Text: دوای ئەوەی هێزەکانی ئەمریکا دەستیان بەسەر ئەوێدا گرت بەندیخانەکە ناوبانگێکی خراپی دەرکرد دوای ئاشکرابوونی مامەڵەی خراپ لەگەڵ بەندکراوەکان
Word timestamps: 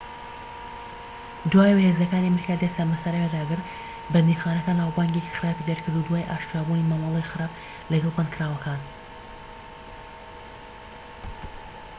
دوای 1.51 1.69
ئەوەی 1.71 1.87
هێزەکانی 1.91 2.27
ئەمریکا 2.29 2.55
دەستیان 2.63 2.89
بەسەر 2.93 3.13
ئەوێدا 3.17 3.41
گرت 3.49 3.65
بەندیخانەکە 4.13 4.71
ناوبانگێکی 4.79 5.35
خراپی 5.35 5.67
دەرکرد 5.69 5.95
دوای 6.05 6.27
ئاشکرابوونی 6.29 6.87
مامەڵەی 6.89 7.29
خراپ 7.31 7.51
لەگەڵ 7.91 8.11
بەندکراوەکان 8.17 8.81